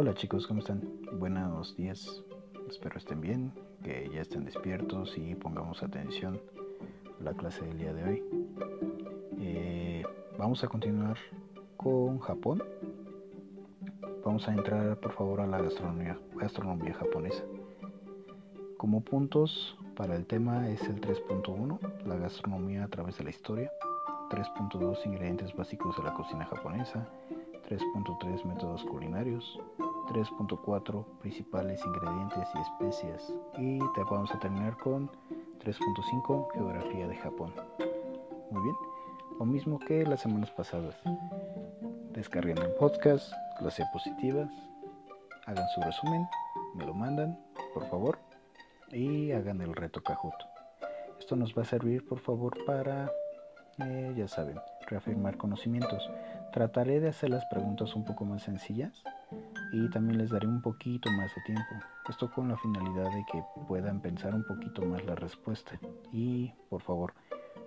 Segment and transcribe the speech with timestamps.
[0.00, 0.80] Hola chicos, ¿cómo están?
[1.14, 2.22] Buenos días,
[2.68, 3.52] espero estén bien,
[3.82, 6.40] que ya estén despiertos y pongamos atención
[7.18, 8.22] a la clase del día de hoy.
[9.40, 10.04] Eh,
[10.38, 11.18] vamos a continuar
[11.76, 12.62] con Japón.
[14.24, 17.42] Vamos a entrar por favor a la gastronomía, gastronomía japonesa.
[18.76, 23.72] Como puntos para el tema es el 3.1, la gastronomía a través de la historia.
[24.30, 27.08] 3.2 ingredientes básicos de la cocina japonesa,
[27.68, 29.58] 3.3 métodos culinarios,
[30.08, 35.10] 3.4 principales ingredientes y especias y te vamos a terminar con
[35.58, 37.52] 3.5 geografía de Japón.
[38.50, 38.76] Muy bien,
[39.38, 40.96] lo mismo que las semanas pasadas.
[42.12, 44.48] Descarguen el podcast, las diapositivas,
[45.46, 46.26] hagan su resumen,
[46.74, 47.38] me lo mandan,
[47.74, 48.18] por favor,
[48.90, 50.34] y hagan el reto Kahoot.
[51.18, 53.10] Esto nos va a servir, por favor, para
[53.78, 56.10] eh, ya saben, reafirmar conocimientos.
[56.52, 59.04] Trataré de hacer las preguntas un poco más sencillas
[59.72, 61.74] y también les daré un poquito más de tiempo.
[62.08, 65.78] Esto con la finalidad de que puedan pensar un poquito más la respuesta.
[66.12, 67.14] Y por favor,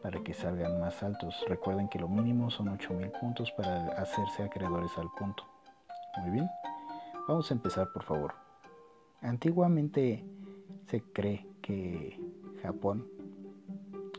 [0.02, 4.92] para que salgan más altos, recuerden que lo mínimo son 8000 puntos para hacerse acreedores
[4.98, 5.44] al punto.
[6.22, 6.50] Muy bien,
[7.28, 8.34] vamos a empezar por favor.
[9.22, 10.26] Antiguamente
[10.88, 12.20] se cree que
[12.62, 13.08] Japón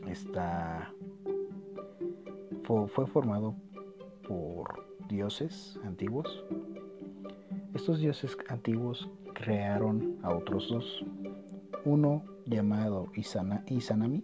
[0.07, 0.93] está
[2.63, 3.55] fue formado
[4.27, 6.43] por dioses antiguos.
[7.73, 11.03] Estos dioses antiguos crearon a otros dos,
[11.85, 14.23] uno llamado Izanami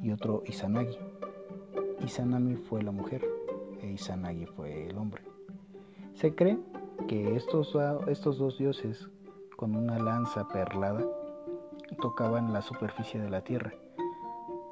[0.00, 0.96] y otro Izanagi.
[2.04, 3.24] Izanami fue la mujer
[3.80, 5.22] e Izanagi fue el hombre.
[6.14, 6.58] Se cree
[7.08, 9.08] que estos, estos dos dioses
[9.56, 11.04] con una lanza perlada
[12.00, 13.72] tocaban la superficie de la tierra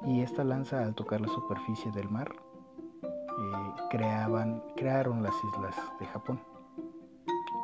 [0.05, 2.31] y esta lanza al tocar la superficie del mar
[3.13, 6.50] eh, creaban, crearon las islas de Japón.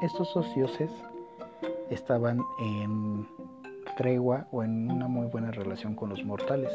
[0.01, 0.91] Estos dos dioses
[1.89, 3.27] estaban en
[3.97, 6.71] tregua o en una muy buena relación con los mortales.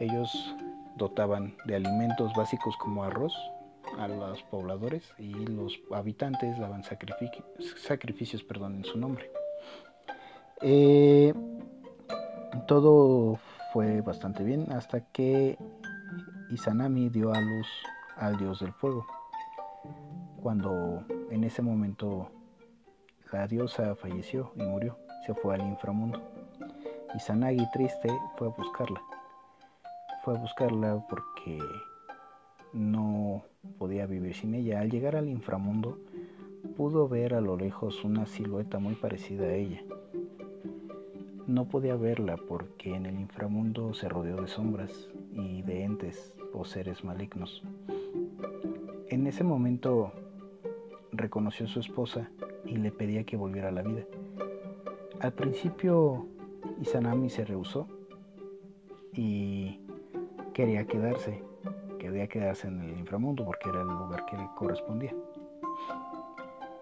[0.00, 0.54] Ellos
[0.96, 3.32] dotaban de alimentos básicos como arroz
[3.96, 9.30] a los pobladores y los habitantes daban sacrificios, perdón, en su nombre.
[10.62, 11.32] Eh,
[12.66, 13.38] todo
[13.72, 15.56] fue bastante bien hasta que
[16.50, 17.68] Izanami dio a luz
[18.16, 19.06] al dios del fuego.
[20.42, 22.28] Cuando en ese momento
[23.32, 26.20] la diosa falleció y murió, se fue al inframundo.
[27.14, 29.02] Izanagi triste fue a buscarla.
[30.22, 31.58] Fue a buscarla porque
[32.72, 33.42] no
[33.78, 34.80] podía vivir sin ella.
[34.80, 35.98] Al llegar al inframundo
[36.76, 39.82] pudo ver a lo lejos una silueta muy parecida a ella
[41.46, 46.64] no podía verla porque en el inframundo se rodeó de sombras y de entes o
[46.64, 47.62] seres malignos.
[49.08, 50.12] En ese momento
[51.12, 52.30] reconoció a su esposa
[52.64, 54.04] y le pedía que volviera a la vida.
[55.20, 56.26] Al principio
[56.80, 57.86] Izanami se rehusó
[59.12, 59.80] y
[60.54, 61.42] quería quedarse,
[61.98, 65.14] quería quedarse en el inframundo porque era el lugar que le correspondía.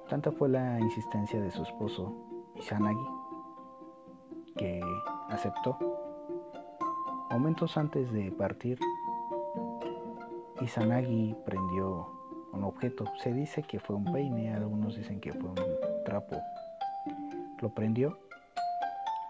[0.08, 2.14] Tanta fue la insistencia de su esposo
[2.56, 3.06] Izanagi
[4.56, 4.80] que
[5.28, 5.78] aceptó.
[7.30, 8.78] Momentos antes de partir,
[10.60, 12.19] Izanagi prendió
[12.53, 13.05] un objeto.
[13.22, 16.41] Se dice que fue un peine, algunos dicen que fue un trapo.
[17.61, 18.19] Lo prendió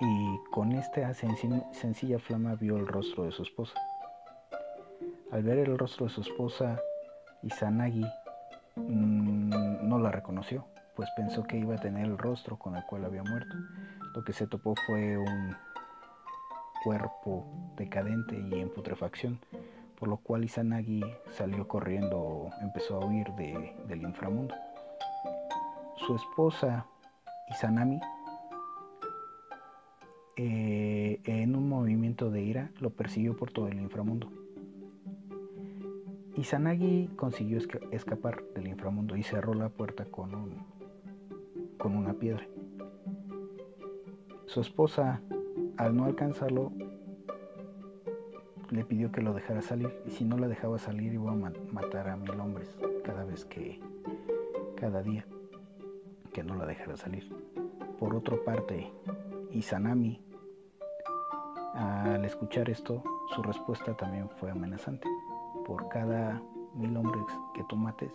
[0.00, 3.74] y con esta sencilla flama vio el rostro de su esposa.
[5.30, 6.80] Al ver el rostro de su esposa,
[7.42, 8.04] Izanagi
[8.76, 10.64] mm, no la reconoció,
[10.96, 13.54] pues pensó que iba a tener el rostro con el cual había muerto.
[14.14, 15.56] Lo que se topó fue un
[16.82, 19.38] cuerpo decadente y en putrefacción,
[20.00, 24.54] por lo cual Izanagi salió corriendo, empezó a huir del inframundo.
[25.96, 26.86] Su esposa
[27.50, 28.00] Izanami,
[30.36, 34.32] eh, en un movimiento de ira, lo persiguió por todo el inframundo.
[36.34, 37.58] Izanagi consiguió
[37.90, 40.54] escapar del inframundo y cerró la puerta con,
[41.76, 42.46] con una piedra.
[44.46, 45.20] Su esposa,
[45.76, 46.72] al no alcanzarlo,
[48.70, 52.08] le pidió que lo dejara salir y si no la dejaba salir iba a matar
[52.08, 53.80] a mil hombres cada vez que,
[54.76, 55.26] cada día,
[56.32, 57.28] que no la dejara salir.
[57.98, 58.92] Por otra parte,
[59.50, 60.22] Izanami,
[61.74, 63.02] al escuchar esto,
[63.34, 65.08] su respuesta también fue amenazante.
[65.66, 66.40] Por cada
[66.74, 67.24] mil hombres
[67.54, 68.12] que tú mates,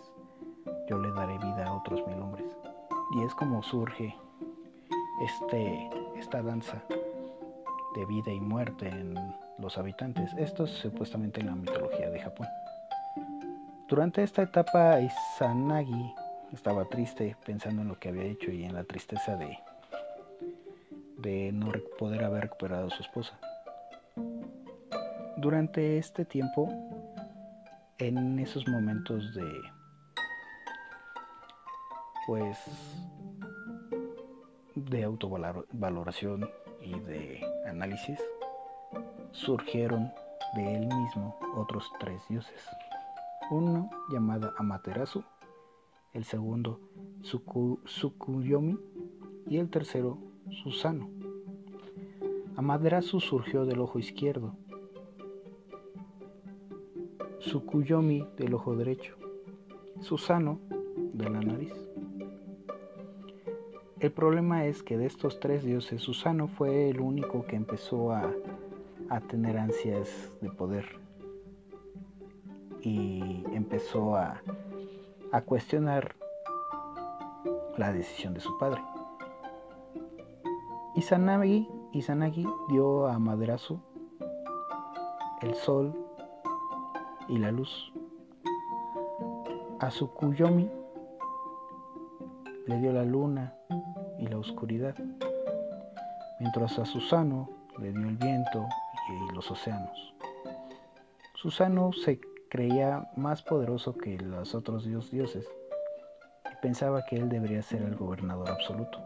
[0.88, 2.56] yo le daré vida a otros mil hombres.
[3.12, 4.16] Y es como surge
[5.22, 6.82] este esta danza
[7.94, 9.14] de vida y muerte en
[9.58, 10.32] los habitantes.
[10.34, 12.46] Esto es supuestamente en la mitología de Japón.
[13.88, 16.14] Durante esta etapa, Izanagi
[16.52, 19.58] estaba triste pensando en lo que había hecho y en la tristeza de,
[21.18, 23.38] de no poder haber recuperado a su esposa.
[25.36, 26.68] Durante este tiempo,
[27.98, 29.60] en esos momentos de
[32.26, 32.58] pues
[34.74, 36.50] de autovaloración
[36.80, 38.18] y de análisis
[39.36, 40.10] surgieron
[40.54, 42.66] de él mismo otros tres dioses.
[43.50, 45.22] Uno llamado Amaterasu,
[46.14, 46.80] el segundo
[47.22, 48.78] Sukuyomi
[49.46, 50.18] y el tercero
[50.62, 51.10] Susano.
[52.56, 54.56] Amaterasu surgió del ojo izquierdo,
[57.38, 59.16] Sukuyomi del ojo derecho,
[60.00, 60.58] Susano
[61.12, 61.74] de la nariz.
[64.00, 68.30] El problema es que de estos tres dioses, Susano fue el único que empezó a,
[69.28, 70.08] tener ansias
[70.40, 70.84] de poder
[72.80, 74.42] y empezó a,
[75.32, 76.14] a cuestionar
[77.76, 78.82] la decisión de su padre.
[80.94, 83.80] Izanagi, Izanagi dio a Maderasu
[85.42, 85.94] el sol
[87.28, 87.92] y la luz.
[89.80, 90.70] A Sukuyomi
[92.66, 93.54] le dio la luna
[94.18, 94.94] y la oscuridad,
[96.40, 98.66] mientras a Susano le dio el viento
[99.08, 100.14] y los océanos.
[101.34, 105.46] Susano se creía más poderoso que los otros dios dioses
[106.50, 109.02] y pensaba que él debería ser el gobernador absoluto.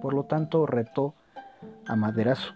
[0.00, 1.14] Por lo tanto, retó
[1.86, 2.54] a Maderazo.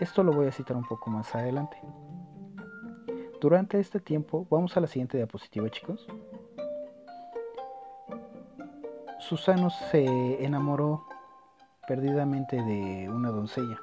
[0.00, 1.76] Esto lo voy a citar un poco más adelante.
[3.40, 6.06] Durante este tiempo, vamos a la siguiente diapositiva, chicos.
[9.20, 11.04] Susano se enamoró
[11.86, 13.78] perdidamente de una doncella.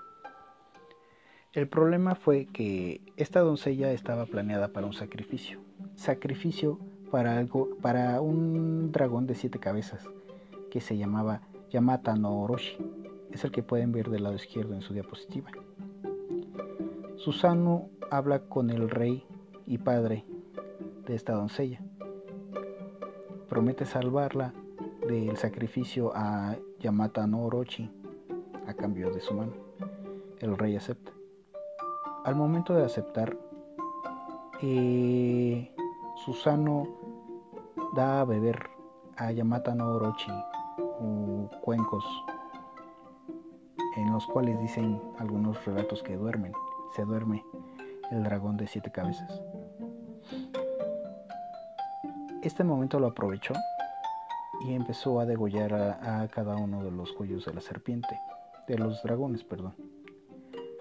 [1.56, 5.62] El problema fue que esta doncella estaba planeada para un sacrificio.
[5.96, 6.78] Sacrificio
[7.12, 10.06] para algo, para un dragón de siete cabezas
[10.70, 12.76] que se llamaba Yamata no Orochi.
[13.32, 15.50] Es el que pueden ver del lado izquierdo en su diapositiva.
[17.16, 19.24] Susano habla con el rey
[19.66, 20.26] y padre
[21.08, 21.80] de esta doncella.
[23.48, 24.54] Promete salvarla
[25.08, 27.90] del sacrificio a Yamata no Orochi
[28.68, 29.54] a cambio de su mano.
[30.42, 31.15] El rey acepta.
[32.26, 33.38] Al momento de aceptar,
[34.64, 35.72] eh,
[36.26, 36.88] Susano
[37.94, 38.68] da a beber
[39.16, 40.32] a Yamata no Orochi
[41.62, 42.04] cuencos
[43.98, 46.52] en los cuales dicen algunos relatos que duermen,
[46.96, 47.46] se duerme
[48.10, 49.42] el dragón de siete cabezas.
[52.42, 53.54] Este momento lo aprovechó
[54.62, 58.20] y empezó a degollar a, cada uno de los cuellos de la serpiente,
[58.68, 59.76] de los dragones, perdón,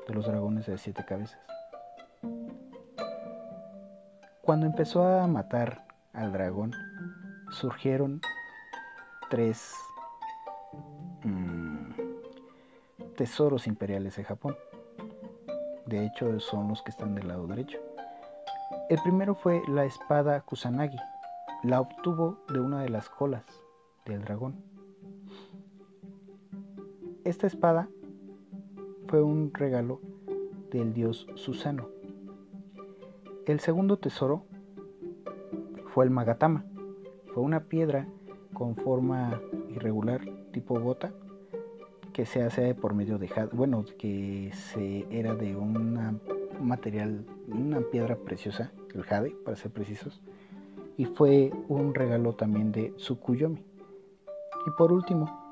[0.07, 1.39] de los dragones de siete cabezas.
[4.43, 6.73] Cuando empezó a matar al dragón,
[7.51, 8.21] surgieron
[9.31, 9.75] tres
[11.23, 11.93] mm,
[13.17, 14.57] tesoros imperiales de Japón.
[15.87, 17.79] De hecho, son los que están del lado derecho.
[18.91, 20.99] El primero fue la espada Kusanagi.
[21.63, 23.45] La obtuvo de una de las colas
[24.05, 24.63] del dragón.
[27.25, 27.89] Esta espada
[29.15, 30.01] fue un regalo
[30.73, 31.89] del dios Susano.
[33.47, 34.45] El segundo tesoro
[35.87, 36.65] fue el Magatama.
[37.27, 38.09] Fue una piedra
[38.55, 41.13] con forma irregular tipo gota
[42.13, 46.21] que se hace por medio de bueno, que se era de un
[46.61, 50.25] material, una piedra preciosa, el jade, para ser precisos,
[50.97, 53.65] y fue un regalo también de Tsukuyomi.
[54.67, 55.49] Y por último,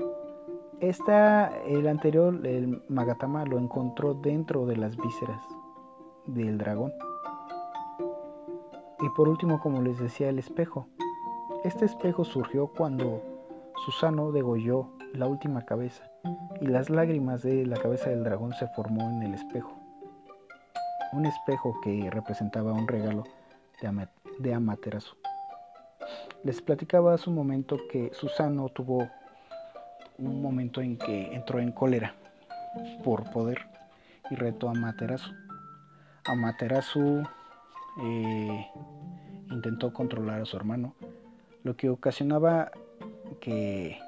[0.82, 5.40] esta, el anterior, el Magatama, lo encontró dentro de las vísceras
[6.26, 6.92] del dragón.
[9.00, 10.88] Y por último, como les decía, el espejo.
[11.62, 13.22] Este espejo surgió cuando
[13.84, 16.10] Susano degolló la última cabeza
[16.60, 19.72] y las lágrimas de la cabeza del dragón se formó en el espejo.
[21.12, 23.22] Un espejo que representaba un regalo
[24.40, 25.14] de, Amaterasu.
[26.42, 29.08] Les platicaba hace un momento que Susano tuvo
[30.22, 32.14] un momento en que entró en cólera
[33.04, 33.58] por poder
[34.30, 35.32] y retó a Materasu.
[36.24, 37.22] Amaterasu
[38.02, 38.66] eh,
[39.50, 40.94] intentó controlar a su hermano,
[41.64, 42.70] lo que ocasionaba
[43.40, 43.98] que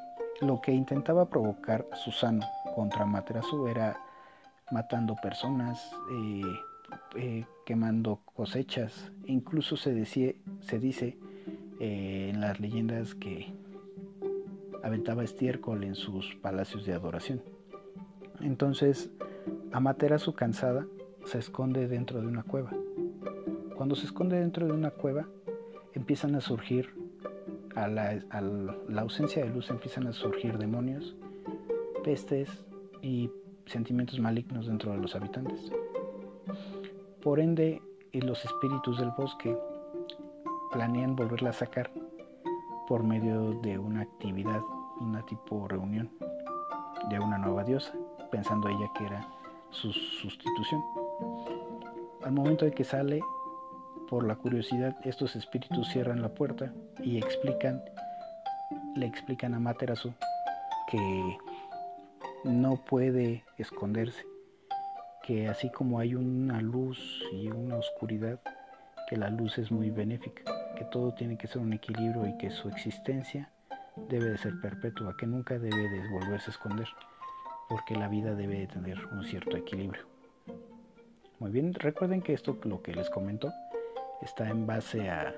[0.41, 4.01] lo que intentaba provocar Susano contra Materasu era
[4.71, 6.43] matando personas, eh,
[7.17, 11.19] eh, quemando cosechas, incluso se, decía, se dice
[11.81, 13.53] eh, en las leyendas que
[14.85, 17.43] aventaba estiércol en sus palacios de adoración.
[18.41, 19.11] Entonces,
[19.73, 20.87] Amaterasu cansada
[21.25, 22.71] se esconde dentro de una cueva.
[23.77, 25.27] Cuando se esconde dentro de una cueva,
[25.95, 26.91] empiezan a surgir
[27.75, 31.17] la, a la ausencia de luz empiezan a surgir demonios,
[32.05, 32.63] pestes
[33.03, 33.31] y
[33.67, 35.73] sentimientos malignos dentro de los habitantes.
[37.23, 37.81] Por ende,
[38.13, 39.57] los espíritus del bosque
[40.71, 41.91] planean volverla a sacar
[42.87, 44.61] por medio de una actividad,
[45.01, 46.11] una tipo reunión
[47.09, 47.93] de una nueva diosa,
[48.31, 49.27] pensando ella que era
[49.71, 50.83] su sustitución.
[52.23, 53.21] Al momento de que sale,
[54.09, 56.73] por la curiosidad, estos espíritus cierran la puerta
[57.03, 57.83] y explican,
[58.97, 60.13] le explican a Materasu
[60.89, 61.39] que
[62.45, 64.25] no puede esconderse,
[65.23, 68.41] que así como hay una luz y una oscuridad,
[69.09, 70.43] que la luz es muy benéfica,
[70.77, 73.51] que todo tiene que ser un equilibrio y que su existencia
[73.97, 76.89] debe de ser perpetua, que nunca debe de volverse a esconder,
[77.69, 80.05] porque la vida debe de tener un cierto equilibrio.
[81.39, 83.53] Muy bien, recuerden que esto lo que les comento
[84.23, 85.35] está en base a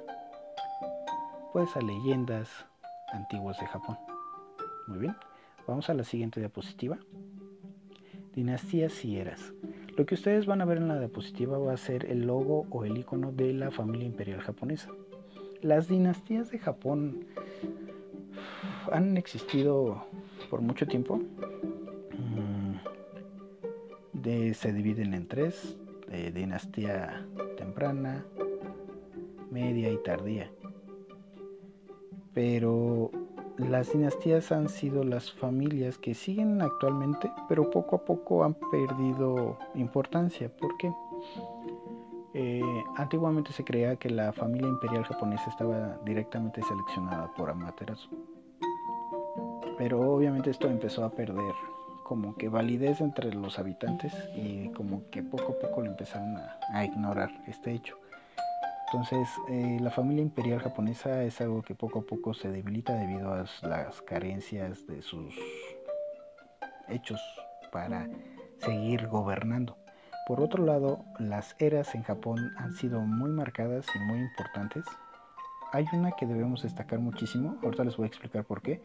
[1.53, 2.51] pues a leyendas
[3.13, 3.97] antiguas de Japón.
[4.87, 5.17] Muy bien,
[5.67, 6.99] vamos a la siguiente diapositiva.
[8.35, 9.55] Dinastías y eras.
[9.97, 12.85] Lo que ustedes van a ver en la diapositiva va a ser el logo o
[12.85, 14.91] el icono de la familia imperial japonesa.
[15.63, 17.25] Las dinastías de Japón
[18.93, 20.05] han existido
[20.51, 21.21] por mucho tiempo.
[22.19, 22.77] Mm,
[24.53, 25.77] se dividen en tres,
[26.35, 27.27] dinastía
[27.57, 28.25] temprana,
[29.51, 30.51] media y tardía.
[32.35, 33.11] Pero
[33.59, 39.59] las dinastías han sido las familias que siguen actualmente, pero poco a poco han perdido
[39.75, 40.55] importancia.
[40.55, 40.93] ¿Por qué?
[42.35, 48.11] Eh, antiguamente se creía que la familia imperial japonesa estaba directamente seleccionada por Amaterasu.
[49.79, 51.55] Pero obviamente esto empezó a perder
[52.03, 56.37] como que validez entre los habitantes y como que poco a poco le empezaron
[56.73, 57.99] a ignorar este hecho.
[58.87, 63.33] Entonces, eh, la familia imperial japonesa es algo que poco a poco se debilita debido
[63.33, 65.35] a las carencias de sus
[66.89, 67.21] hechos
[67.73, 68.09] para
[68.59, 69.77] seguir gobernando.
[70.29, 74.85] Por otro lado, las eras en Japón han sido muy marcadas y muy importantes.
[75.73, 78.81] Hay una que debemos destacar muchísimo, ahorita les voy a explicar por qué,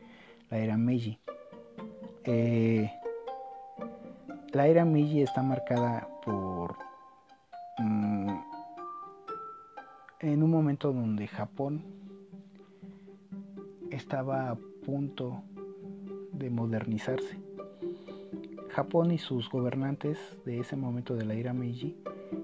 [0.51, 1.17] la era Meiji.
[2.25, 2.91] Eh,
[4.51, 6.75] la era Meiji está marcada por
[7.79, 8.37] mm,
[10.19, 11.83] en un momento donde Japón
[13.89, 15.41] estaba a punto
[16.33, 17.39] de modernizarse.
[18.69, 21.97] Japón y sus gobernantes de ese momento de la era Meiji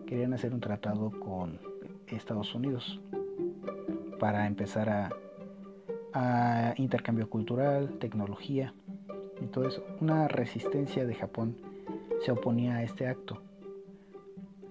[0.06, 1.60] querían hacer un tratado con
[2.08, 3.02] Estados Unidos
[4.20, 5.10] para empezar a,
[6.18, 8.74] a intercambio cultural, tecnología
[9.68, 9.84] eso.
[10.02, 11.58] Una resistencia de Japón
[12.24, 13.42] se oponía a este acto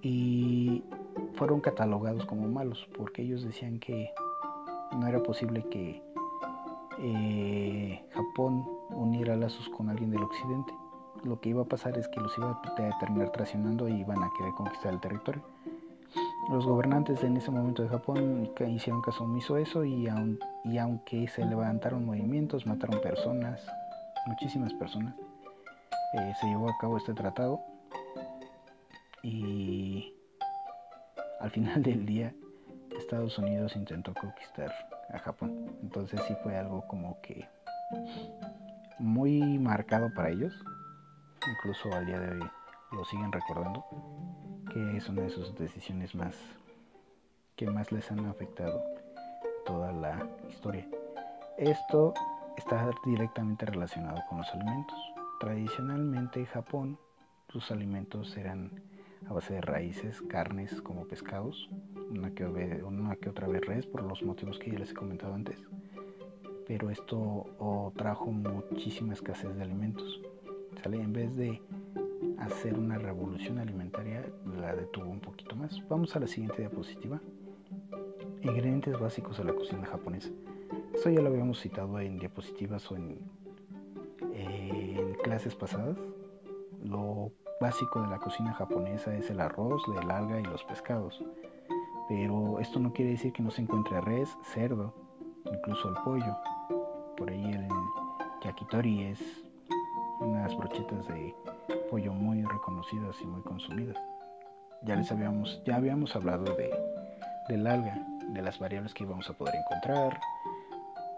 [0.02, 0.84] y
[1.34, 4.10] fueron catalogados como malos porque ellos decían que
[4.96, 6.02] no era posible que
[6.98, 10.72] eh, Japón uniera lazos con alguien del occidente.
[11.24, 14.30] Lo que iba a pasar es que los iba a terminar traicionando y iban a
[14.36, 15.42] querer conquistar el territorio.
[16.48, 20.08] Los gobernantes en ese momento de Japón hicieron caso omiso a eso y,
[20.64, 23.66] y aunque se levantaron movimientos, mataron personas,
[24.26, 25.14] muchísimas personas,
[26.14, 27.60] eh, se llevó a cabo este tratado
[29.22, 30.14] y
[31.40, 32.32] al final del día
[32.96, 34.72] Estados Unidos intentó conquistar
[35.12, 35.76] a Japón.
[35.82, 37.48] Entonces sí fue algo como que
[38.98, 40.54] muy marcado para ellos.
[41.58, 42.50] Incluso al día de hoy
[42.92, 43.84] lo siguen recordando.
[44.72, 46.36] Que es una de sus decisiones más
[47.56, 48.82] que más les han afectado
[49.64, 50.86] toda la historia.
[51.56, 52.12] Esto
[52.56, 54.98] está directamente relacionado con los alimentos.
[55.40, 56.98] Tradicionalmente Japón,
[57.48, 58.82] sus alimentos eran
[59.26, 61.70] a base de raíces, carnes como pescados,
[62.10, 65.58] una que, otra vez res por los motivos que ya les he comentado antes.
[66.66, 70.20] Pero esto trajo muchísima escasez de alimentos.
[70.84, 71.60] En vez de
[72.38, 74.24] hacer una revolución alimentaria,
[74.58, 75.82] la detuvo un poquito más.
[75.88, 77.20] Vamos a la siguiente diapositiva.
[78.42, 80.30] Ingredientes básicos de la cocina japonesa.
[80.94, 83.18] Esto ya lo habíamos citado en diapositivas o en,
[84.32, 85.96] en clases pasadas.
[86.82, 91.22] Lo básico de la cocina japonesa es el arroz, el alga y los pescados.
[92.08, 94.94] Pero esto no quiere decir que no se encuentre res, cerdo,
[95.44, 96.36] incluso el pollo.
[97.16, 97.68] Por ahí el
[98.44, 99.20] yakitori es
[100.20, 101.34] unas brochetas de
[101.90, 103.96] pollo muy reconocidas y muy consumidas.
[104.82, 106.70] Ya les habíamos, ya habíamos hablado de,
[107.48, 110.20] del alga, de las variables que íbamos a poder encontrar,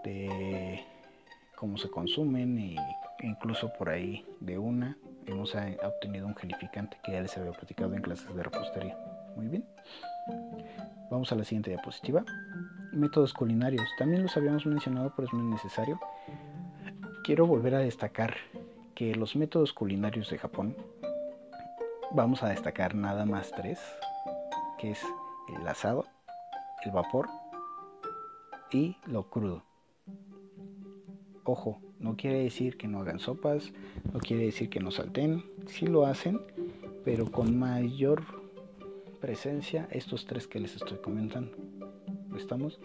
[0.05, 0.85] de
[1.57, 2.77] cómo se consumen e
[3.23, 4.97] incluso por ahí de una
[5.27, 8.97] hemos obtenido un gelificante que ya les había platicado en clases de repostería.
[9.37, 9.65] Muy bien.
[11.11, 12.25] Vamos a la siguiente diapositiva.
[12.93, 13.89] métodos culinarios.
[13.99, 15.99] También los habíamos mencionado, pero es muy necesario.
[17.25, 18.35] Quiero volver a destacar
[18.99, 20.75] que los métodos culinarios de Japón,
[22.11, 23.79] vamos a destacar nada más tres,
[24.77, 25.01] que es
[25.57, 26.05] el asado,
[26.85, 27.29] el vapor
[28.73, 29.63] y lo crudo.
[31.45, 33.73] Ojo, no quiere decir que no hagan sopas,
[34.13, 36.41] no quiere decir que no salten, sí lo hacen,
[37.05, 38.25] pero con mayor
[39.21, 41.57] presencia estos tres que les estoy comentando.
[42.37, 42.81] ¿Estamos?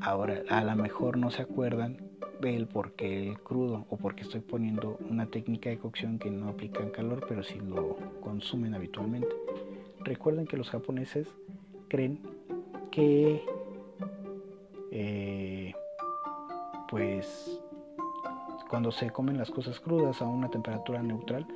[0.00, 2.09] Ahora, a lo mejor no se acuerdan
[2.40, 6.48] del por qué el crudo o porque estoy poniendo una técnica de cocción que no
[6.48, 9.34] aplica en calor, pero sí lo consumen habitualmente.
[10.00, 11.28] Recuerden que los japoneses
[11.88, 12.20] creen
[12.90, 13.44] que
[14.90, 15.72] eh,
[16.88, 17.60] pues
[18.68, 21.46] cuando se comen las cosas crudas a una temperatura neutral,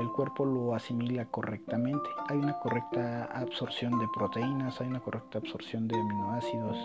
[0.00, 2.08] el cuerpo lo asimila correctamente.
[2.28, 6.76] Hay una correcta absorción de proteínas, hay una correcta absorción de aminoácidos,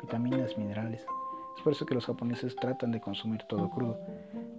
[0.00, 1.06] vitaminas, minerales.
[1.56, 3.98] Es por eso que los japoneses tratan de consumir todo crudo.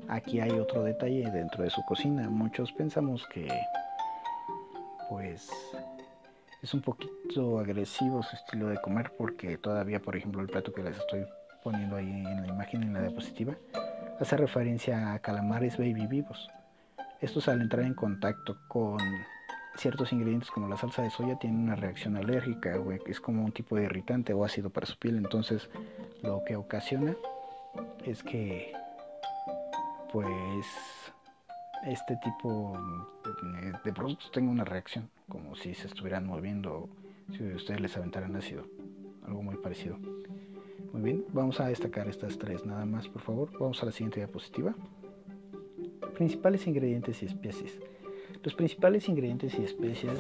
[0.08, 2.30] Aquí hay otro detalle dentro de su cocina.
[2.30, 3.48] Muchos pensamos que
[5.10, 5.52] pues
[6.62, 10.84] es un poquito agresivo su estilo de comer porque todavía, por ejemplo, el plato que
[10.84, 11.26] les estoy
[11.64, 13.56] poniendo ahí en la imagen en la diapositiva
[14.20, 16.50] hace referencia a calamares baby vivos.
[17.22, 19.00] Estos al entrar en contacto con
[19.76, 23.76] ciertos ingredientes como la salsa de soya tienen una reacción alérgica, es como un tipo
[23.76, 25.70] de irritante o ácido para su piel, entonces
[26.22, 27.16] lo que ocasiona
[28.06, 28.74] es que
[30.12, 30.66] pues
[31.86, 32.78] este tipo
[33.84, 36.90] de productos tenga una reacción, como si se estuvieran moviendo,
[37.36, 38.66] si ustedes les aventaran ácido,
[39.24, 39.98] algo muy parecido.
[40.94, 43.52] Muy bien, vamos a destacar estas tres nada más, por favor.
[43.60, 44.74] Vamos a la siguiente diapositiva.
[46.16, 47.78] Principales ingredientes y especies.
[48.44, 50.18] Los principales ingredientes y especies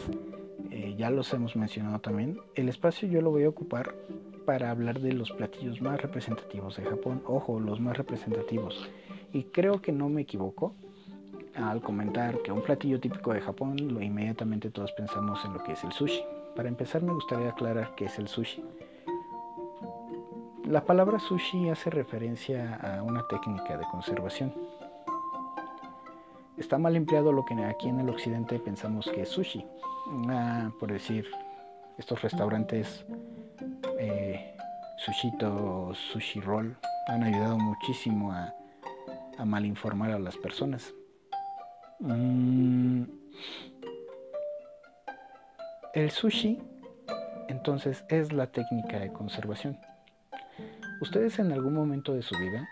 [0.71, 2.39] eh, ya los hemos mencionado también.
[2.55, 3.95] El espacio yo lo voy a ocupar
[4.45, 7.22] para hablar de los platillos más representativos de Japón.
[7.25, 8.89] Ojo, los más representativos.
[9.33, 10.74] Y creo que no me equivoco
[11.55, 15.74] al comentar que un platillo típico de Japón, lo inmediatamente todos pensamos en lo que
[15.74, 16.24] es el sushi.
[16.55, 18.63] Para empezar me gustaría aclarar qué es el sushi.
[20.65, 24.53] La palabra sushi hace referencia a una técnica de conservación.
[26.57, 29.65] Está mal empleado lo que aquí en el occidente pensamos que es sushi.
[30.29, 31.25] Ah, por decir,
[31.98, 33.05] estos restaurantes
[34.07, 34.55] eh,
[34.98, 36.75] sushito, sushi roll
[37.07, 38.53] han ayudado muchísimo a,
[39.37, 40.94] a malinformar a las personas.
[42.00, 43.03] Mm.
[45.94, 46.59] El sushi
[47.48, 49.77] entonces es la técnica de conservación.
[51.01, 52.68] Ustedes en algún momento de su vida,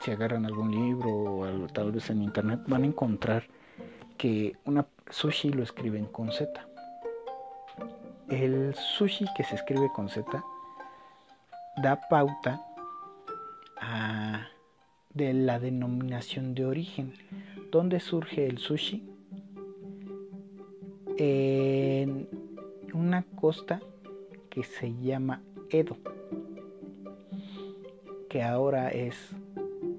[0.00, 3.44] si agarran algún libro o tal vez en internet, van a encontrar
[4.16, 6.48] que una sushi lo escriben con Z.
[8.28, 10.42] El sushi que se escribe con Z
[11.76, 12.60] da pauta
[13.80, 14.46] a,
[15.12, 17.14] de la denominación de origen.
[17.70, 19.08] ¿Dónde surge el sushi?
[21.16, 22.28] En
[22.92, 23.80] una costa
[24.50, 25.96] que se llama Edo
[28.34, 29.30] que ahora es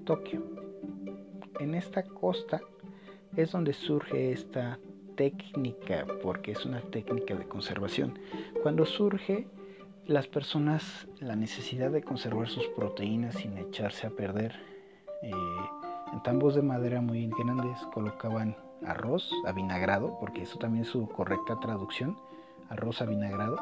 [0.03, 0.43] Tokio.
[1.61, 2.59] En esta costa
[3.37, 4.77] es donde surge esta
[5.15, 8.19] técnica, porque es una técnica de conservación.
[8.61, 9.47] Cuando surge
[10.07, 14.53] las personas la necesidad de conservar sus proteínas sin echarse a perder,
[15.23, 15.31] eh,
[16.13, 21.59] en tambos de madera muy grandes colocaban arroz avinagrado, porque eso también es su correcta
[21.59, 22.17] traducción,
[22.69, 23.57] arroz avinagrado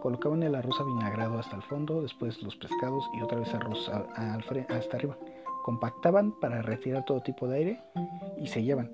[0.00, 4.96] Colocaban el arroz avinagrado hasta el fondo, después los pescados y otra vez arroz hasta
[4.96, 5.16] arriba.
[5.64, 7.82] Compactaban para retirar todo tipo de aire
[8.36, 8.92] y se llevan.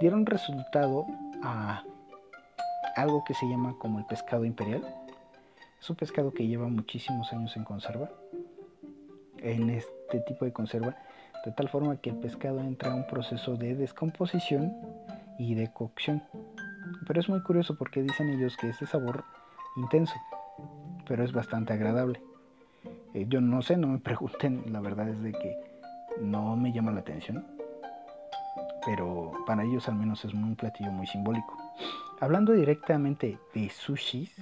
[0.00, 1.04] Dieron resultado
[1.42, 1.82] a
[2.96, 4.82] algo que se llama como el pescado imperial.
[5.86, 8.10] Es un pescado que lleva muchísimos años en conserva,
[9.38, 10.96] en este tipo de conserva,
[11.44, 14.74] de tal forma que el pescado entra a un proceso de descomposición
[15.38, 16.24] y de cocción.
[17.06, 19.22] Pero es muy curioso porque dicen ellos que este sabor
[19.76, 20.14] intenso,
[21.06, 22.20] pero es bastante agradable.
[23.14, 25.56] Eh, yo no sé, no me pregunten, la verdad es de que
[26.20, 27.46] no me llama la atención,
[28.84, 31.56] pero para ellos al menos es un platillo muy simbólico.
[32.18, 34.34] Hablando directamente de sushis,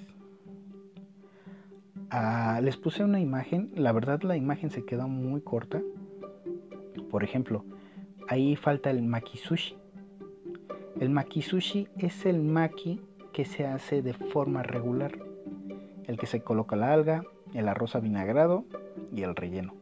[2.11, 5.83] ah, les puse una imagen, la verdad la imagen se quedó muy corta.
[7.11, 7.65] Por ejemplo,
[8.29, 9.77] ahí falta el maki sushi.
[11.01, 13.01] El maki sushi es el maki
[13.33, 15.13] que se hace de forma regular.
[16.05, 18.65] El que se coloca la alga, el arroz avinagrado
[19.13, 19.75] y el relleno.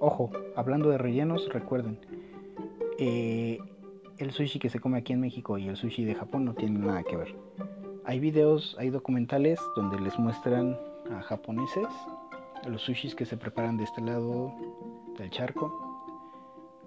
[0.00, 1.98] Ojo, hablando de rellenos, recuerden,
[2.98, 3.58] eh,
[4.18, 6.86] el sushi que se come aquí en México y el sushi de Japón no tienen
[6.86, 7.34] nada que ver.
[8.04, 10.78] Hay videos, hay documentales donde les muestran
[11.12, 11.88] a japoneses
[12.68, 14.52] los sushis que se preparan de este lado
[15.18, 15.72] del charco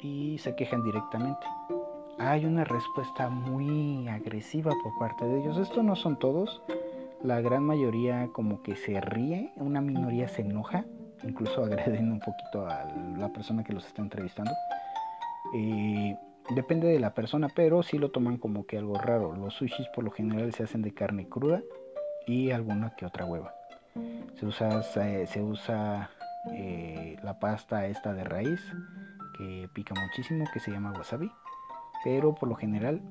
[0.01, 1.45] y se quejan directamente.
[2.17, 5.58] Hay una respuesta muy agresiva por parte de ellos.
[5.58, 6.62] Esto no son todos.
[7.23, 10.86] La gran mayoría como que se ríe, una minoría se enoja,
[11.23, 12.86] incluso agreden un poquito a
[13.17, 14.51] la persona que los está entrevistando.
[15.53, 16.13] Y
[16.53, 19.36] depende de la persona, pero sí lo toman como que algo raro.
[19.36, 21.62] Los sushis por lo general se hacen de carne cruda
[22.27, 23.59] y alguna que otra hueva.
[24.39, 26.10] Se usa, se, usa
[26.54, 28.62] eh, la pasta esta de raíz
[29.38, 31.32] que pica muchísimo, que se llama wasabi,
[32.04, 33.02] pero por lo general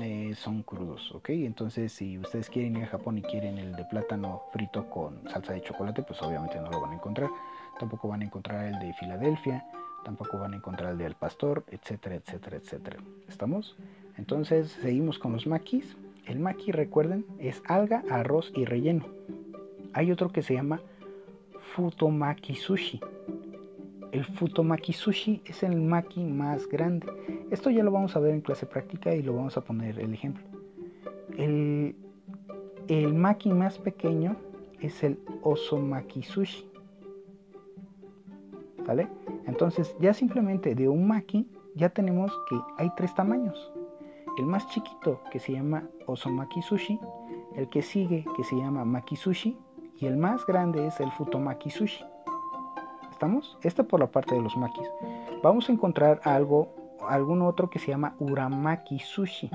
[0.00, 1.30] eh, son crudos, ¿ok?
[1.30, 5.52] Entonces si ustedes quieren ir a Japón y quieren el de plátano frito con salsa
[5.52, 7.30] de chocolate, pues obviamente no lo van a encontrar.
[7.78, 9.64] Tampoco van a encontrar el de Filadelfia,
[10.04, 12.98] tampoco van a encontrar el del pastor, etcétera, etcétera, etcétera.
[13.28, 13.76] ¿Estamos?
[14.16, 15.96] Entonces seguimos con los makis.
[16.26, 19.06] El maki, recuerden, es alga, arroz y relleno.
[19.94, 20.80] Hay otro que se llama
[21.74, 23.00] futomaki sushi
[24.12, 27.06] el futomaki sushi es el maki más grande.
[27.50, 30.12] Esto ya lo vamos a ver en clase práctica y lo vamos a poner el
[30.12, 30.44] ejemplo.
[31.38, 31.96] El,
[32.88, 34.36] el maki más pequeño
[34.80, 36.68] es el osomaki sushi.
[38.86, 39.08] ¿Vale?
[39.46, 43.72] Entonces ya simplemente de un maki ya tenemos que hay tres tamaños.
[44.38, 47.00] El más chiquito que se llama osomaki sushi,
[47.56, 49.56] el que sigue que se llama maki sushi
[49.98, 52.04] y el más grande es el futomaki sushi.
[53.10, 53.56] ¿Estamos?
[53.62, 54.88] Esta por la parte de los makis.
[55.42, 56.74] Vamos a encontrar algo,
[57.08, 59.50] algún otro que se llama uramaki sushi.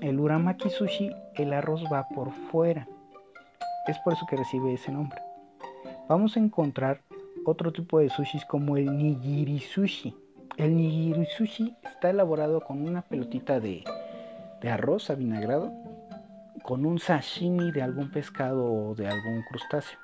[0.00, 2.88] El uramaki sushi, el arroz va por fuera.
[3.86, 5.20] Es por eso que recibe ese nombre.
[6.08, 7.02] Vamos a encontrar
[7.44, 10.16] otro tipo de sushis como el nigiri sushi.
[10.56, 13.84] El nigiri sushi está elaborado con una pelotita de,
[14.60, 15.72] de arroz avinagrado
[16.62, 19.98] con un sashimi de algún pescado o de algún crustáceo.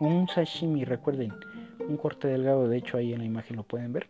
[0.00, 1.32] Un sashimi, recuerden,
[1.88, 4.08] un corte delgado, de hecho ahí en la imagen lo pueden ver.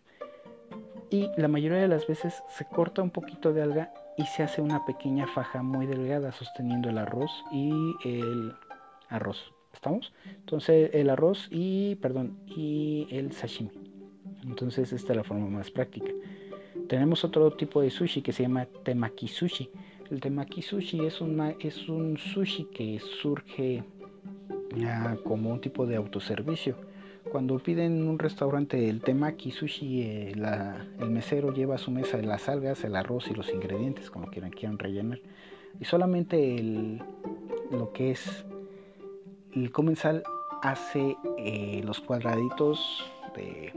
[1.09, 4.61] Y la mayoría de las veces se corta un poquito de alga y se hace
[4.61, 7.71] una pequeña faja muy delgada sosteniendo el arroz y
[8.03, 8.53] el
[9.09, 9.53] arroz.
[9.73, 10.13] ¿Estamos?
[10.25, 13.71] Entonces el arroz y, perdón, y el sashimi.
[14.43, 16.11] Entonces esta es la forma más práctica.
[16.87, 19.69] Tenemos otro tipo de sushi que se llama temaki sushi.
[20.11, 23.83] El temaki sushi es, una, es un sushi que surge
[25.23, 26.75] como un tipo de autoservicio
[27.31, 30.33] cuando piden en un restaurante el temaki sushi, eh,
[30.99, 34.51] el mesero lleva a su mesa las algas, el arroz y los ingredientes, como quieran,
[34.51, 35.19] quieran rellenar.
[35.79, 37.03] Y solamente el,
[37.71, 38.45] lo que es
[39.53, 40.23] el comensal
[40.61, 43.73] hace eh, los cuadraditos de,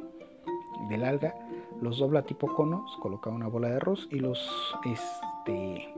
[0.89, 1.35] del alga,
[1.81, 5.93] los dobla tipo conos, coloca una bola de arroz y los, este,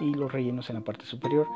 [0.00, 1.46] y los rellenos en la parte superior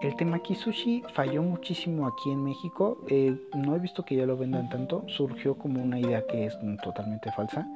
[0.00, 2.98] el temaki sushi falló muchísimo aquí en México.
[3.08, 5.04] Eh, no he visto que ya lo vendan tanto.
[5.08, 7.66] Surgió como una idea que es totalmente falsa.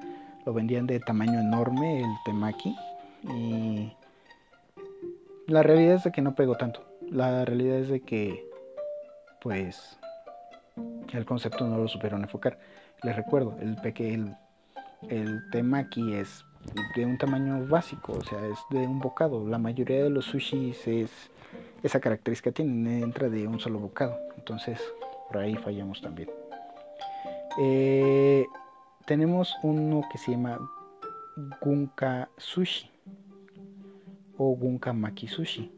[0.47, 2.77] Lo vendían de tamaño enorme el temaki.
[3.25, 3.93] Y
[5.49, 6.85] la realidad es de que no pegó tanto.
[7.11, 8.47] La realidad es de que,
[9.41, 9.99] pues,
[11.13, 12.61] el concepto no lo supieron enfocar.
[13.03, 14.37] Les recuerdo, el, el,
[15.09, 16.45] el temaki es
[16.95, 19.47] de un tamaño básico, o sea, es de un bocado.
[19.47, 21.11] La mayoría de los sushis es
[21.83, 24.19] esa característica tienen, entra de un solo bocado.
[24.37, 24.81] Entonces,
[25.29, 26.31] por ahí fallamos también.
[27.59, 28.47] Eh,
[29.07, 30.59] tenemos uno que se llama
[31.61, 32.91] Gunka Sushi
[34.37, 35.71] o Gunka Maki Sushi.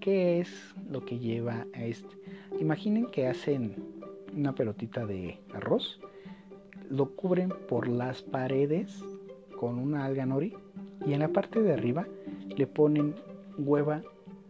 [0.00, 2.16] ¿Qué es lo que lleva a este?
[2.58, 3.76] Imaginen que hacen
[4.34, 6.00] una pelotita de arroz,
[6.90, 9.02] lo cubren por las paredes
[9.62, 10.56] con una alga nori
[11.06, 12.04] y en la parte de arriba
[12.48, 13.14] le ponen
[13.56, 14.02] hueva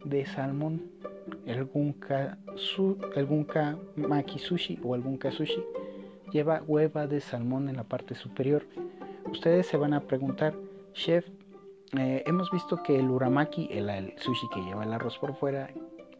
[0.06, 0.90] de salmón,
[1.44, 2.38] el gunka,
[3.14, 3.28] el
[4.38, 5.62] sushi o el gunka sushi
[6.32, 8.64] lleva hueva de salmón en la parte superior.
[9.30, 10.54] Ustedes se van a preguntar,
[10.94, 11.28] chef,
[11.98, 15.68] eh, hemos visto que el uramaki, el, sushi que lleva el arroz por fuera,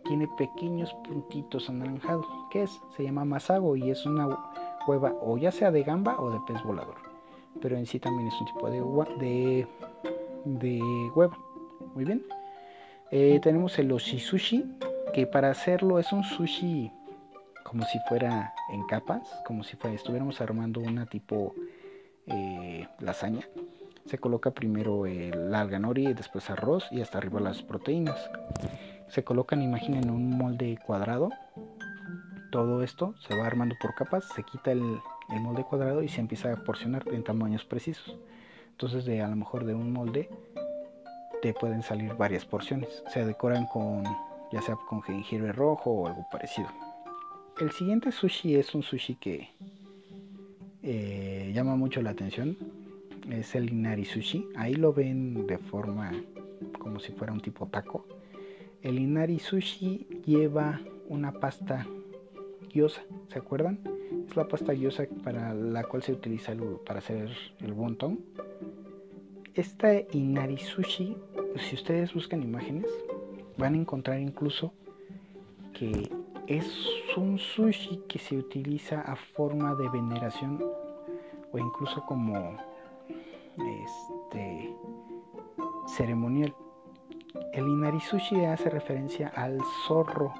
[0.05, 2.26] tiene pequeños puntitos anaranjados.
[2.50, 2.78] ¿Qué es?
[2.94, 4.28] Se llama masago y es una
[4.87, 7.12] hueva o ya sea de gamba o de pez volador.
[7.62, 8.81] Pero en sí también es un tipo de,
[9.25, 9.66] de,
[10.44, 10.81] de
[11.14, 11.38] hueva.
[11.94, 12.22] Muy bien.
[13.11, 14.64] Eh, tenemos el sushi
[15.14, 16.90] que para hacerlo es un sushi
[17.62, 21.55] como si fuera en capas, como si estuviéramos armando una tipo
[22.27, 23.46] eh, lasaña.
[24.07, 28.31] Se coloca primero el alga nori, después arroz y hasta arriba las proteínas.
[29.09, 31.31] Se colocan, imaginen, un molde cuadrado.
[32.51, 34.98] Todo esto se va armando por capas, se quita el,
[35.31, 38.17] el molde cuadrado y se empieza a porcionar en tamaños precisos.
[38.71, 40.29] Entonces, de a lo mejor de un molde
[41.43, 43.03] te pueden salir varias porciones.
[43.13, 44.05] Se decoran con
[44.53, 46.69] ya sea con jengibre rojo o algo parecido.
[47.61, 49.49] El siguiente sushi es un sushi que
[50.83, 52.57] eh, llama mucho la atención.
[53.31, 54.49] Es el inari sushi.
[54.57, 56.13] Ahí lo ven de forma
[56.79, 58.07] como si fuera un tipo taco.
[58.83, 61.87] El inari sushi lleva una pasta
[62.73, 63.81] gyoza, ¿se acuerdan?
[64.29, 66.55] Es la pasta gyoza para la cual se utiliza
[66.87, 67.31] para hacer
[67.61, 68.21] el wonton.
[69.55, 71.17] Esta inari sushi,
[71.57, 72.87] si ustedes buscan imágenes,
[73.59, 74.73] van a encontrar incluso
[75.75, 76.11] que
[76.47, 76.67] es
[77.17, 80.63] un sushi que se utiliza a forma de veneración
[81.53, 82.57] o incluso como
[83.85, 84.75] este
[85.97, 86.55] ceremonial.
[87.53, 90.33] El inari sushi hace referencia al zorro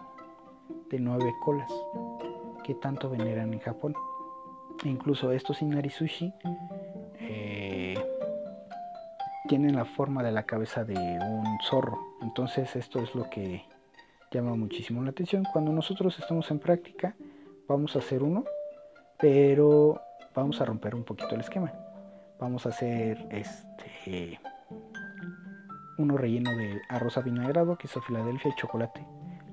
[0.88, 1.71] de nueve colas
[2.62, 3.94] que tanto veneran en Japón.
[4.85, 6.33] incluso estos inari sushi
[7.20, 7.94] eh,
[9.48, 11.98] tienen la forma de la cabeza de un zorro.
[12.22, 13.64] Entonces esto es lo que
[14.31, 15.44] llama muchísimo la atención.
[15.53, 17.14] Cuando nosotros estamos en práctica,
[17.68, 18.44] vamos a hacer uno,
[19.18, 20.01] pero
[20.35, 21.72] vamos a romper un poquito el esquema.
[22.38, 24.40] Vamos a hacer este
[25.98, 29.05] uno relleno de arroz avinagrado, queso Filadelfia y chocolate.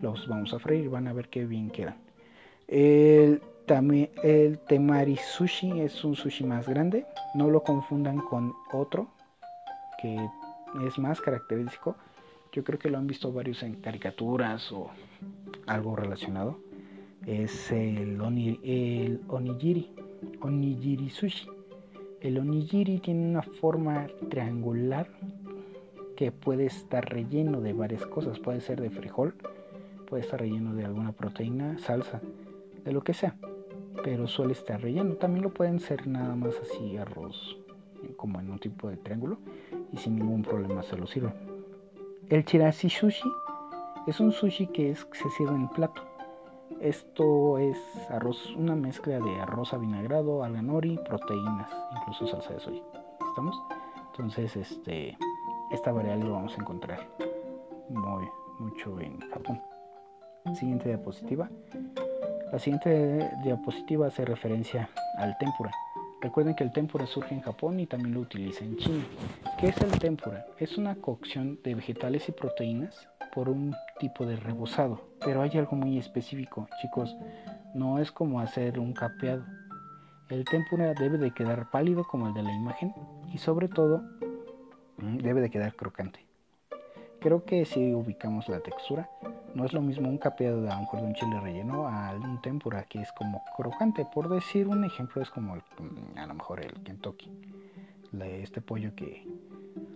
[0.01, 2.08] Los vamos a freír, van a ver qué bien quedan.
[2.69, 3.41] El,
[4.67, 9.07] temari sushi es un sushi más grande, no lo confundan con otro
[9.99, 10.15] que
[10.85, 11.95] es más característico.
[12.51, 14.91] Yo creo que lo han visto varios en caricaturas o
[15.65, 16.59] algo relacionado,
[17.25, 18.19] es el,
[18.63, 19.91] el onigiri,
[20.41, 21.47] onigiri sushi.
[22.21, 25.09] El onigiri tiene una forma triangular
[26.15, 29.33] que puede estar relleno de varias cosas, puede ser de frijol,
[30.07, 32.21] puede estar relleno de alguna proteína, salsa,
[32.83, 33.35] de lo que sea,
[34.03, 35.15] pero suele estar relleno.
[35.15, 37.57] También lo pueden ser nada más así arroz,
[38.15, 39.39] como en un tipo de triángulo,
[39.91, 41.33] y sin ningún problema se lo sirven.
[42.29, 43.29] El chirashi sushi
[44.07, 46.03] es un sushi que es, se sirve en plato.
[46.79, 47.77] Esto es
[48.09, 52.83] arroz, una mezcla de arroz avinagrado, alga nori, proteínas, incluso salsa de soya.
[53.27, 53.61] ¿Estamos?
[54.11, 55.17] Entonces, este,
[55.71, 57.07] esta variable lo vamos a encontrar
[57.89, 58.27] muy
[58.59, 59.61] mucho en Japón.
[60.53, 61.49] Siguiente diapositiva.
[62.51, 65.71] La siguiente diapositiva hace referencia al tempura.
[66.19, 69.03] Recuerden que el tempura surge en Japón y también lo utiliza en China.
[69.59, 70.47] ¿Qué es el tempura?
[70.57, 74.99] Es una cocción de vegetales y proteínas por un tipo de rebozado.
[75.23, 77.15] Pero hay algo muy específico, chicos.
[77.75, 79.45] No es como hacer un capeado.
[80.29, 82.93] El tempura debe de quedar pálido como el de la imagen
[83.31, 84.01] y sobre todo
[84.97, 86.25] mm, debe de quedar crocante.
[87.19, 89.07] Creo que si ubicamos la textura,
[89.59, 92.83] no es lo mismo un capeado de a de un chile relleno a un tempura
[92.83, 94.05] que es como crocante.
[94.05, 97.29] Por decir un ejemplo, es como mm, a lo mejor el Kentucky.
[98.21, 99.27] este pollo que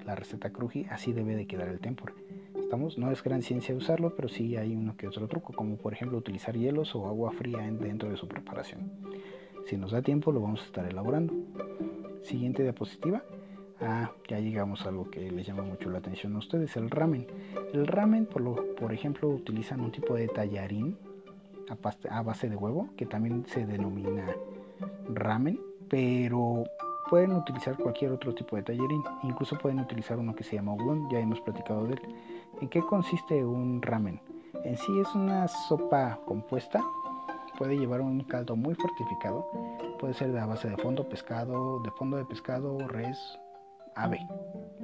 [0.06, 2.13] la receta cruji, así debe de quedar el tempura.
[2.60, 5.93] Estamos, no es gran ciencia usarlo, pero sí hay uno que otro truco, como por
[5.93, 8.91] ejemplo utilizar hielos o agua fría dentro de su preparación.
[9.65, 11.34] Si nos da tiempo, lo vamos a estar elaborando.
[12.23, 13.23] Siguiente diapositiva.
[13.86, 17.28] Ah, ya llegamos a algo que les llama mucho la atención a ustedes, el ramen.
[17.74, 20.98] El ramen, por, lo, por ejemplo, utilizan un tipo de tallarín
[22.10, 24.36] a, base de huevo, que también se denomina
[25.10, 26.63] ramen, pero
[27.10, 29.04] pueden utilizar cualquier otro tipo de tallarín.
[29.24, 32.02] Incluso pueden utilizar uno que se llama udon, ya hemos platicado de él.
[32.62, 34.22] ¿En qué consiste un ramen?
[34.63, 36.82] En sí es una sopa compuesta,
[37.58, 39.46] puede llevar un caldo muy fortificado,
[40.00, 43.17] puede ser de a base de fondo pescado, de fondo de pescado, res,
[43.95, 44.19] ave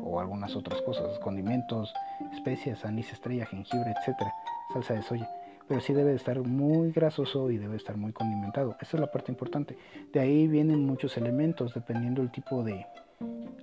[0.02, 1.94] o algunas otras cosas, condimentos,
[2.34, 4.34] especias, anís estrella, jengibre, etcétera,
[4.74, 5.30] salsa de soya.
[5.68, 8.76] Pero sí debe de estar muy grasoso y debe estar muy condimentado.
[8.82, 9.78] Esa es la parte importante.
[10.12, 12.88] De ahí vienen muchos elementos dependiendo del tipo de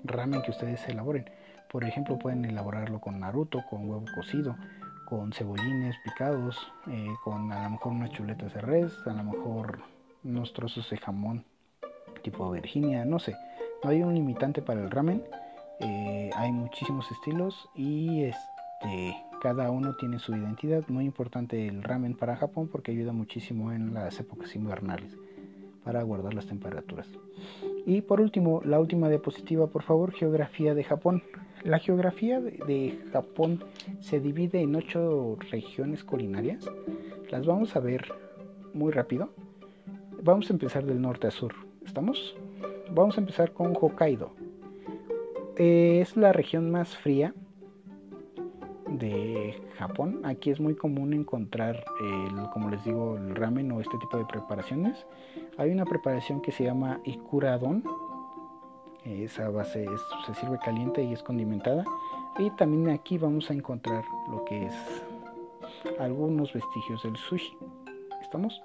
[0.04, 1.28] ramen que ustedes elaboren.
[1.68, 4.56] Por ejemplo, pueden elaborarlo con naruto, con huevo cocido,
[5.04, 6.56] con cebollines picados,
[6.86, 9.80] eh, con a lo mejor unas chuletas de res, a lo mejor
[10.22, 11.44] unos trozos de jamón
[12.22, 13.36] tipo Virginia, no sé
[13.82, 15.24] no hay un limitante para el ramen.
[15.80, 20.84] Eh, hay muchísimos estilos y este, cada uno tiene su identidad.
[20.88, 25.16] Muy importante el ramen para Japón porque ayuda muchísimo en las épocas invernales
[25.84, 27.06] para guardar las temperaturas.
[27.86, 31.22] Y por último, la última diapositiva, por favor, geografía de Japón.
[31.62, 33.62] La geografía de Japón
[34.00, 36.68] se divide en ocho regiones culinarias.
[37.30, 38.12] Las vamos a ver
[38.74, 39.30] muy rápido.
[40.22, 41.54] Vamos a empezar del norte a sur.
[41.84, 42.36] ¿Estamos?
[42.96, 44.30] Vamos a empezar con Hokkaido.
[45.56, 47.34] es la región más fría
[48.88, 50.22] de Japón.
[50.24, 54.24] Aquí es muy común encontrar, el, como les digo, el ramen o este tipo de
[54.24, 55.04] preparaciones.
[55.58, 57.84] Hay una preparación que se llama ikuradon.
[59.04, 59.84] Esa base
[60.24, 61.84] se sirve caliente y es condimentada.
[62.38, 64.74] Y también aquí vamos a encontrar lo que es
[66.00, 67.58] algunos vestigios del sushi.
[68.22, 68.62] ¿Estamos?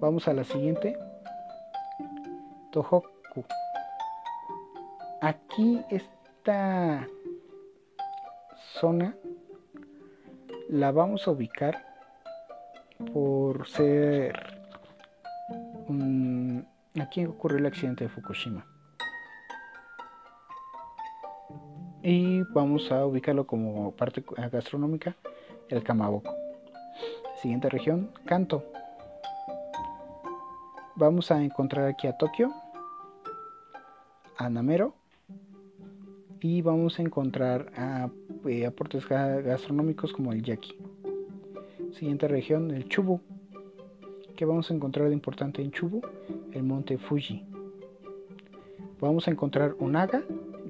[0.00, 0.98] Vamos a la siguiente.
[2.74, 3.44] Tohoku.
[5.20, 7.06] Aquí esta
[8.80, 9.14] zona
[10.68, 11.86] la vamos a ubicar
[13.12, 14.34] por ser
[17.00, 18.66] aquí ocurrió el accidente de Fukushima
[22.02, 25.14] y vamos a ubicarlo como parte gastronómica
[25.68, 26.34] el Kamaboko.
[27.40, 28.64] Siguiente región, Kanto.
[30.96, 32.54] Vamos a encontrar aquí a Tokio,
[34.44, 34.94] a Namero
[36.40, 38.10] y vamos a encontrar a,
[38.46, 40.76] eh, aportes gastronómicos como el yaki.
[41.92, 43.20] Siguiente región, el Chubu.
[44.36, 46.02] ¿Qué vamos a encontrar de importante en Chubu?
[46.52, 47.42] El monte Fuji.
[49.00, 50.22] Vamos a encontrar Onaga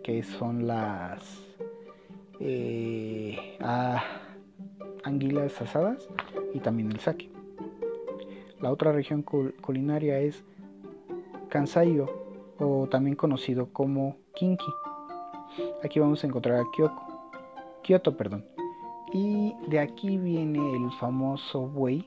[0.05, 1.43] que son las
[2.39, 3.59] eh,
[5.03, 6.09] anguilas asadas
[6.53, 7.29] y también el sake.
[8.61, 10.45] La otra región culinaria es
[11.49, 12.24] Kansaiyo
[12.59, 14.73] o también conocido como Kinki.
[15.83, 17.31] Aquí vamos a encontrar a Kyoko,
[17.83, 18.45] Kyoto, perdón.
[19.13, 22.05] Y de aquí viene el famoso buey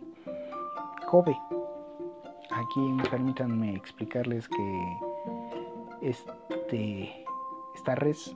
[1.10, 1.38] Kobe.
[2.52, 4.98] Aquí permítanme explicarles que
[6.02, 7.26] este
[7.76, 8.36] esta res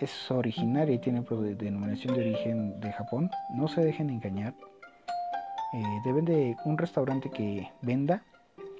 [0.00, 3.30] es originaria y tiene denominación de origen de Japón.
[3.54, 4.54] No se dejen engañar.
[5.72, 8.22] Eh, deben de un restaurante que venda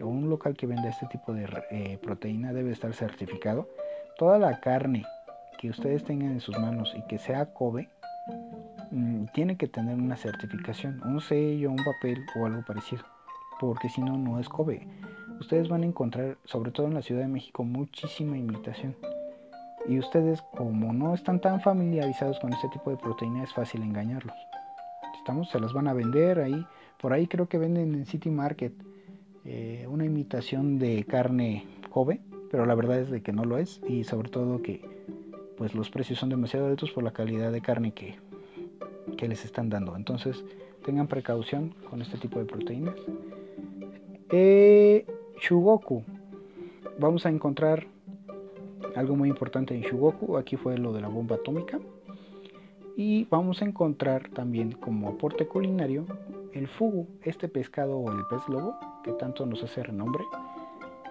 [0.07, 3.69] un local que venda este tipo de eh, proteína debe estar certificado.
[4.17, 5.05] Toda la carne
[5.59, 7.89] que ustedes tengan en sus manos y que sea Kobe
[8.91, 13.05] mm, tiene que tener una certificación, un sello, un papel o algo parecido,
[13.61, 14.87] porque si no, no es Kobe.
[15.41, 18.97] Ustedes van a encontrar, sobre todo en la Ciudad de México, muchísima imitación.
[19.87, 24.37] Y ustedes, como no están tan familiarizados con este tipo de proteína, es fácil engañarlos.
[25.17, 26.67] Estamos, se las van a vender ahí.
[27.01, 28.73] Por ahí creo que venden en City Market
[29.45, 32.21] eh, una imitación de carne Kobe,
[32.51, 34.83] pero la verdad es de que no lo es y sobre todo que
[35.57, 38.17] pues los precios son demasiado altos por la calidad de carne que,
[39.17, 39.97] que les están dando.
[39.97, 40.45] Entonces
[40.85, 42.95] tengan precaución con este tipo de proteínas.
[44.31, 45.05] Eh,
[45.41, 46.05] Shugoku.
[46.99, 47.87] Vamos a encontrar
[48.95, 51.79] algo muy importante en Shugoku, aquí fue lo de la bomba atómica.
[53.01, 56.05] Y vamos a encontrar también como aporte culinario
[56.53, 60.25] el fugu, este pescado o el pez lobo, que tanto nos hace renombre,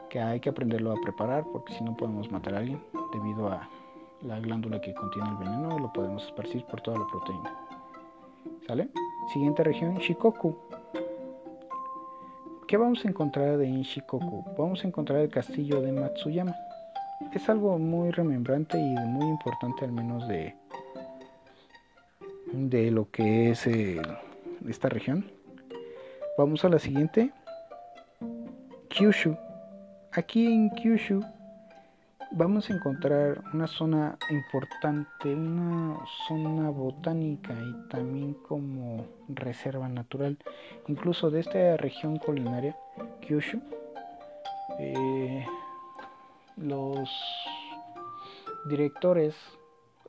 [0.10, 3.70] que hay que aprenderlo a preparar porque si no podemos matar a alguien debido a
[4.22, 7.56] la glándula que contiene el veneno, lo podemos esparcir por toda la proteína.
[8.68, 8.90] ¿Sale?
[9.32, 10.58] Siguiente región, Shikoku.
[12.68, 14.44] ¿Qué vamos a encontrar en Shikoku?
[14.58, 16.54] Vamos a encontrar el castillo de Matsuyama
[17.34, 20.56] es algo muy remembrante y muy importante al menos de,
[22.54, 23.68] de lo que es
[24.68, 25.30] esta región.
[26.38, 27.32] Vamos a la siguiente.
[28.90, 29.38] Kyushu.
[30.14, 31.22] Aquí en Kyushu
[32.32, 40.38] vamos a encontrar una zona importante, una zona botánica y también como reserva natural,
[40.88, 42.76] incluso de esta región culinaria,
[43.22, 43.62] Kyushu.
[44.80, 45.46] Eh,
[46.58, 47.10] los
[48.68, 49.36] directores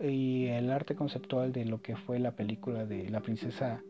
[0.00, 3.82] y el arte conceptual de lo que fue la película de la princesa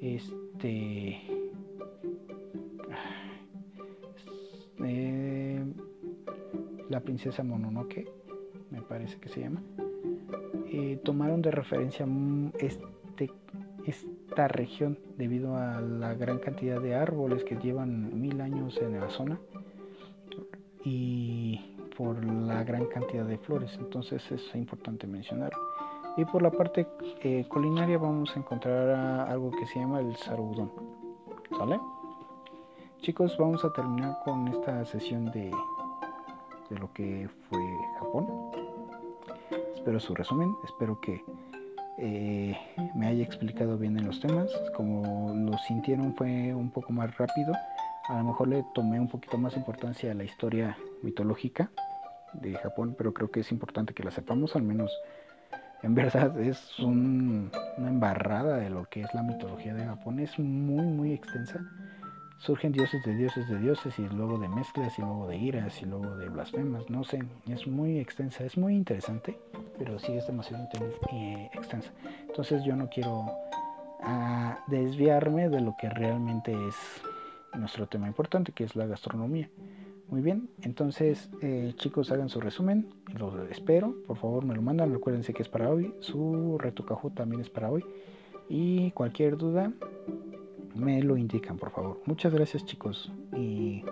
[0.00, 1.20] este
[4.84, 5.64] eh,
[6.88, 8.08] la princesa Mononoke
[8.70, 9.62] me parece que se llama
[10.72, 12.06] eh, tomaron de referencia
[12.60, 13.30] este,
[13.84, 19.10] esta región debido a la gran cantidad de árboles que llevan mil años en la
[19.10, 19.40] zona
[20.84, 21.60] y
[22.00, 23.76] por la gran cantidad de flores.
[23.78, 25.52] Entonces es importante mencionar.
[26.16, 26.86] Y por la parte
[27.22, 30.72] eh, culinaria vamos a encontrar algo que se llama el sarudon.
[31.58, 31.78] ¿Sale?
[33.02, 35.50] Chicos, vamos a terminar con esta sesión de,
[36.70, 37.60] de lo que fue
[37.98, 38.26] Japón.
[39.74, 41.22] Espero su resumen, espero que
[41.98, 42.56] eh,
[42.94, 44.50] me haya explicado bien en los temas.
[44.74, 47.52] Como lo sintieron fue un poco más rápido
[48.08, 51.70] a lo mejor le tomé un poquito más importancia a la historia mitológica
[52.34, 54.92] de Japón, pero creo que es importante que la sepamos, al menos
[55.82, 60.84] en verdad es una embarrada de lo que es la mitología de Japón, es muy
[60.84, 61.60] muy extensa.
[62.38, 65.84] Surgen dioses de dioses de dioses y luego de mezclas y luego de iras y
[65.84, 69.38] luego de blasfemas, no sé, es muy extensa, es muy interesante,
[69.78, 70.66] pero sí es demasiado
[71.12, 71.90] eh, extensa.
[72.28, 73.26] Entonces yo no quiero
[74.02, 76.76] ah, desviarme de lo que realmente es
[77.58, 79.50] nuestro tema importante, que es la gastronomía.
[80.10, 84.92] Muy bien, entonces eh, chicos hagan su resumen, lo espero, por favor me lo mandan,
[84.92, 87.84] recuérdense que es para hoy, su reto Kahoot también es para hoy
[88.48, 89.72] y cualquier duda
[90.74, 92.00] me lo indican por favor.
[92.06, 93.84] Muchas gracias chicos y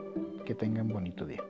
[0.45, 1.43] que tengan bonito día.